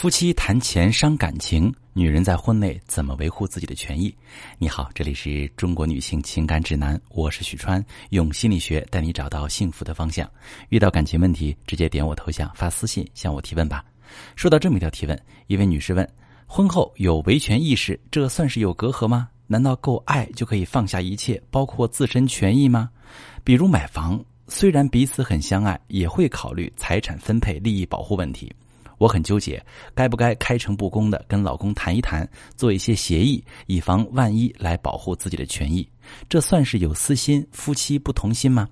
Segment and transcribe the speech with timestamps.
[0.00, 4.10] 夫妻谈钱伤感情，女人在婚内怎么维护自己的权益？
[4.56, 10.26] 你好，这里是中国女性情感指南，我是许川，用心理学带你找到幸福的方向。
[10.70, 13.84] 遇到感情问题，直接点我头像发私信向我提问吧。
[14.36, 16.08] 说到这么一条提问，一位女士问：
[16.46, 19.28] 婚后有维权意识，这算是有隔阂吗？
[19.46, 22.88] 难道够爱就可以放下一切，包括自身权益吗？
[23.44, 28.50] 比如买房，虽然彼此很相爱，也会考虑财产分配、利益保护问题。
[29.00, 29.64] 我很纠结，
[29.94, 35.88] 该不该开诚布公的跟老公谈一谈，做一些协议，以防万一来保护自己的权益。
[36.28, 38.68] 这算是有私心，夫妻不同心吗？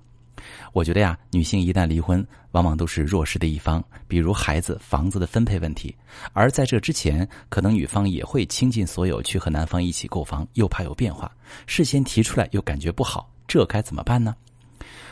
[0.71, 5.95] 我觉得呀，女性一旦离婚，往往都是弱势的一方，比如孩子、房子的分配问题。
[6.31, 11.31] 而在这之前，可能女方也会倾尽所有去和男方一起购房，又怕有变化，
[11.65, 14.35] 事先提出来又感觉不好，这该怎么办呢？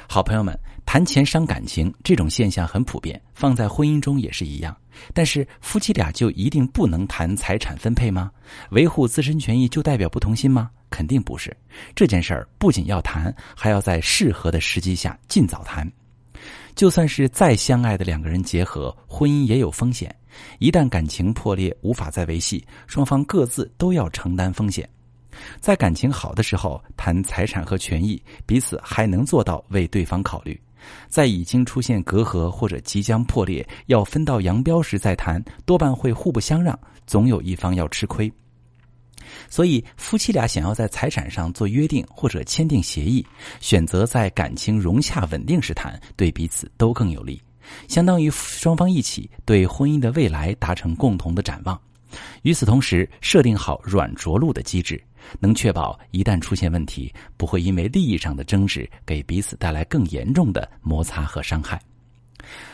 [0.08, 4.76] 好朋友们，谈钱伤感情这种现象很普遍，放在婚姻中也是一样。
[5.14, 8.32] 但是夫妻俩就一定不能谈财产分配吗？
[8.70, 10.72] 维护自身权益就代表不同心吗？
[10.90, 11.56] 肯定不是。
[11.94, 15.86] 这件事儿不仅要谈，还要在适合的时机下尽早谈。
[16.74, 20.16] 就算是再相爱的两个人结合，婚姻也有风险。
[20.58, 24.90] 一旦感情破裂，无法再维系，双方各自都要承担风险。
[25.60, 30.56] 在感情好的时候谈财产和权益，彼此还能做到为对方考虑；
[31.08, 38.32] 在已经出现隔阂或者即将破裂要分道扬镳时再谈，多半会互不相让，总有一方要吃亏。
[39.50, 43.26] 所以，夫妻俩想要在财产上做约定或者签订协议，
[43.60, 47.42] 选择在感情融洽稳定时谈，对彼此都更有利，
[47.88, 51.80] 相当于双方一起对婚姻的未来达成共同的展望。
[52.44, 55.02] 与此同时，设定好软着陆的机制。
[55.40, 61.82] 能确保一旦出现问题，不会因为利益上的争执给彼此带来更严重的摩擦和伤害。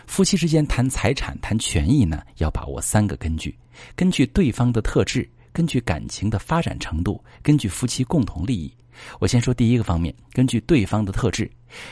[0.06, 3.58] 夫妻之间谈财产、谈权益呢，要把握三个根据：
[3.96, 8.72] 根据对方的特质，根据感情的发展程度，根据夫妻共同利益。
[9.20, 11.50] 我先说第一个方面，根据对方的特质。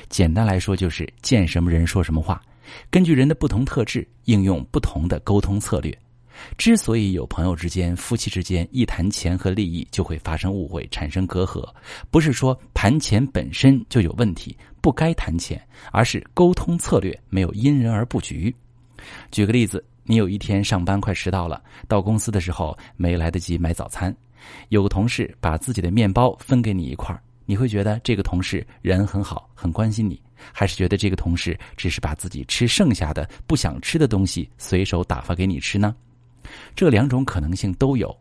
[0.10, 2.40] 简单来说，就是见什么人说什么话，
[2.92, 5.98] 根据人的不同特质，应用不同的沟通策略。
[6.58, 11.68] 之所以有朋友之间、夫妻之间一谈钱和利益就会发生误会、产生隔阂，
[12.10, 15.62] 不是说谈钱本身就有问题，不该谈钱，
[15.92, 18.54] 而是沟通策略没有因人而布局。
[19.32, 24.16] 举个例子，你有一天上班快迟到了，到公司的时候没来得及买早餐，
[24.70, 30.22] 有个同事把自己的面包分给你一块儿你会觉得这个同事人很好，很关心你，
[30.54, 35.96] 还是觉得这个同事只是把自己吃剩下的不想吃的东西随手打发给你吃呢？
[36.76, 38.16] 这两种可能性都有，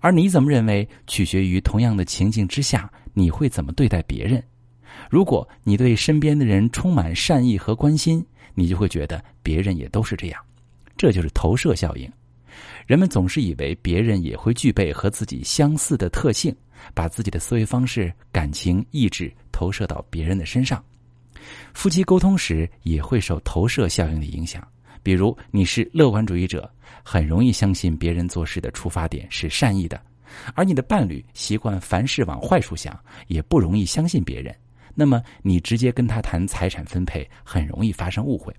[0.00, 4.42] 而你怎么认为，取决于同样的情境之下，你会怎么对待别人。
[5.10, 10.42] 如果你对身边的人充满善意和关心，你就会觉得别人也都是这样，
[10.96, 12.10] 这就是投射效应。
[12.86, 16.54] 人们总是以为别人也会具备和自己相似的特性，
[16.94, 20.82] 把自己的思维方式、感情、意志投射到别人的身上。
[21.74, 24.66] 夫妻沟通时也会受投射效应的影响。
[25.06, 26.68] 比如你是乐观主义者，
[27.04, 29.96] 很容易相信别人做事的出发点是善意的；
[30.56, 34.52] 而你的伴侣习惯凡事往坏处想，也不容易相信别人。
[34.96, 38.52] 那么你直接跟他谈财产分配，很容易发生误会。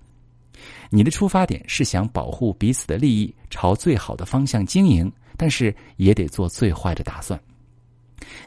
[0.88, 7.38] 你的出发点是想保护彼此的利益，朝最好的方向经营，但是也得做最坏的打算。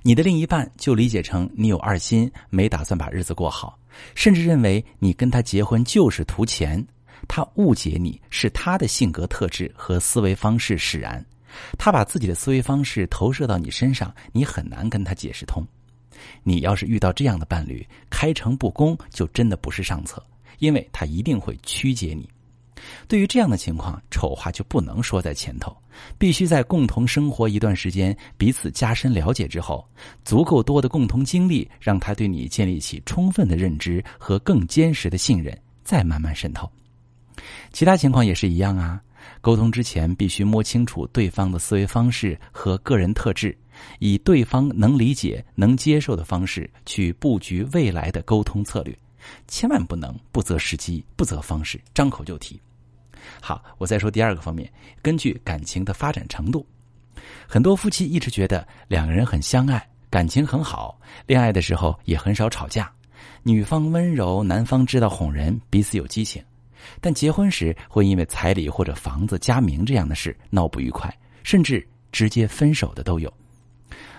[0.01, 3.77] 你的另一半就理解成你有二心，没打算把日子过好，
[4.15, 6.83] 甚至认为你跟他结婚就是图钱。
[7.27, 11.23] 他误解你是他的性格特质和思维方式使然，
[11.77, 15.65] 他把自己的思维方式投射到你身上，你很难跟他解释通。
[16.43, 20.23] 你要是遇到这样的伴侣，开诚布公就真的不是上策，
[20.59, 22.29] 因为他一定会曲解你。
[23.07, 25.75] 对于这样的情况，丑话就不能说在前头，
[26.17, 29.87] 必须在共同生活一段时间，彼此加深了解之后，
[30.23, 36.69] 足够多的共同经历，让他对你建立起充分的认知和更坚实的信任，再慢慢渗透。
[37.71, 39.01] 其他情况也是一样啊。
[39.39, 43.55] 沟通之前必须摸清楚对方的思维方式和个人特质，
[43.99, 48.95] 以对方能理解、能接受的方式去布局未来的沟通策略，
[49.47, 52.59] 千万不能不择时机、不择方式，张口就提。
[53.39, 54.71] 好，我再说第二个方面，
[55.01, 56.65] 根据感情的发展程度，
[57.47, 62.91] 很多夫妻一直觉得两个人很相爱，感情很好，恋爱的时候也很少吵架，
[63.43, 66.43] 女方温柔，男方知道哄人，彼此有激情。
[66.99, 71.13] 但结婚时会因为彩礼或者房子加名这样的事闹不愉快，
[71.43, 73.31] 甚至直接分手的都有。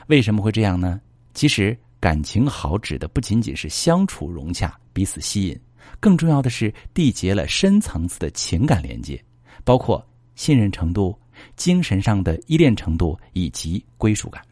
[0.09, 1.01] 为什么会这样呢？
[1.35, 5.59] 其实感情好指的不仅仅是相处融洽、彼此吸引，
[6.01, 9.23] 更重要的是缔结了深层次的情感连接，
[9.65, 10.05] 包括
[10.35, 11.19] 信任程度、
[11.57, 14.43] 精神上的依恋程度以及归属感。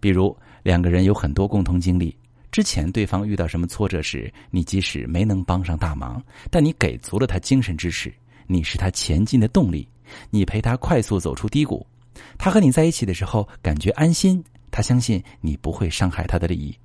[0.00, 2.14] 比如两个人有很多共同经历，
[2.50, 8.12] 之前对方遇到什么挫折时，你即使没能帮上大忙，但你给足了他精神支持，
[8.46, 9.88] 你是他前进的动力，
[10.30, 11.86] 你陪他快速走出低谷。
[12.36, 16.76] 他和你在一起的时候感觉安心，他相信你不会伤害他的利益。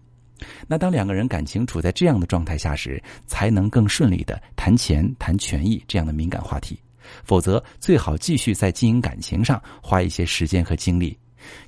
[0.67, 6.77] 那当两个人感情处在这样的状态下时，才能更顺利的谈钱、谈权益这样的敏感话题。
[7.23, 11.17] 否则，最好继续在经营感情上花一些时间和精力，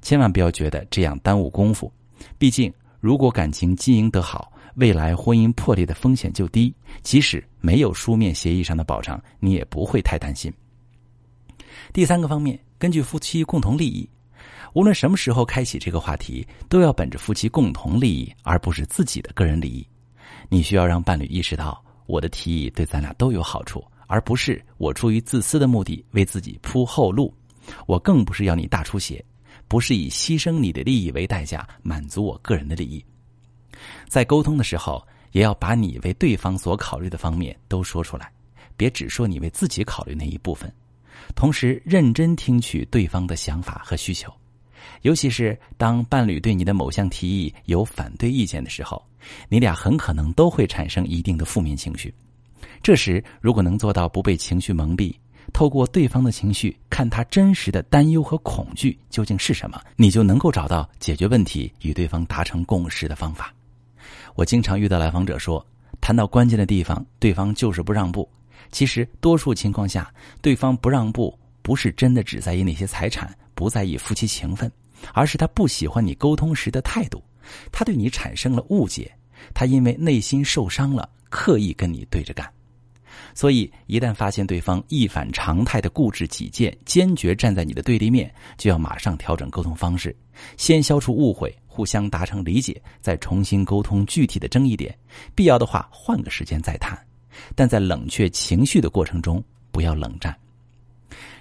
[0.02, 1.92] 千万不要觉得这样耽误功夫。
[2.38, 6.74] 毕竟，如果感情经营得好，未来婚姻破裂的风险就低。
[7.02, 10.52] 即使没有书面协议上的保障，你也不会太担心。
[11.94, 14.10] 第三个方面，根据夫妻共同利益，
[14.74, 19.88] 无论什么时候开启这个话题，都要本着夫妻共同利益，而不是自己的个人利益。
[20.50, 23.84] 你需要让伴侣意识到，我的提议对咱俩都有好处。
[24.10, 27.34] 而不是我出于自私的目的为自己铺后路，
[27.88, 29.22] 我更不是要你大出血，
[29.68, 33.04] 不是以牺牲你的利益为代价满足我个人的利益。
[34.08, 38.32] 在沟通的时候，也要把你为对方所考虑的方面都说出来，
[38.76, 40.72] 别只说你为自己考虑那一部分。
[41.36, 44.34] 同时，认真听取对方的想法和需求，
[45.02, 49.04] 尤其是当伴侣对你的某项提议有反对意见的时候，
[49.50, 52.14] 你俩很可能都会产生一定的负面情绪。
[52.82, 55.14] 这时，如果能做到不被情绪蒙蔽，
[55.54, 63.54] 透过对方的情绪看他真实的担忧和恐惧究竟是什么，你就能够找到解决问题、与对方达成共识的方法。
[64.36, 65.66] 我经常遇到来访者说，
[66.00, 68.30] 谈到关键的地方，对方就是不让步。
[68.72, 74.72] 其实，多数情况下，对方不让步不是真的只在意那些财产，不在意夫妻情分，
[75.14, 77.24] 而是他不喜欢你沟通时的态度，
[77.72, 79.12] 他对你产生了误解，
[79.54, 82.48] 他因为内心受伤了，刻意跟你对着干。
[83.34, 90.16] 所以，一旦发现对方一反常态的固执己见，坚决站在你的对立面，就要马上调整沟通方式，
[90.58, 94.98] 先消除误会，互相达成理解，再重新沟通具体的争议点。
[95.36, 96.98] 必要的话，换个时间再谈。
[97.56, 100.36] 但在冷却情绪的过程中，不要冷战。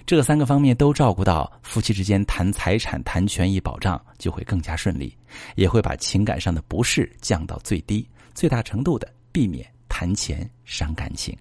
[0.05, 5.13] 这三个方面都照顾到，夫妻之间谈财产、谈权益保障就会更加顺利，
[5.55, 11.37] 也会把情感上的不适降到最低，最大程度的避免谈钱伤感情。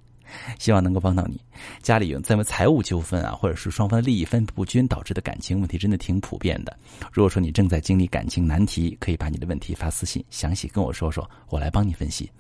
[0.58, 1.40] 希望能够帮到你。
[1.82, 6.76] 家里有这么财务纠纷啊，或者是双方利益分配不均导致的感情问题，真的挺普遍的。
[7.12, 12.30] 如果说你正在经历感情难题，可以把你的问题发私信，详细跟我说说，我来帮你分析。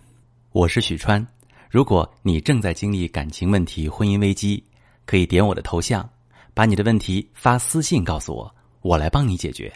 [0.52, 1.24] 我是许川。
[1.68, 4.62] 如果你正在经历感情问题、婚姻危机，
[5.04, 6.08] 可以点我的头像，
[6.54, 9.72] 把你的问题发私信告诉我，我来帮你解决。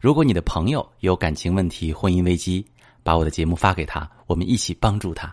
[0.00, 2.66] 如果你的朋友有感情问题、婚姻危机，
[3.02, 5.32] 把我的节目发给他，我们一起帮助他。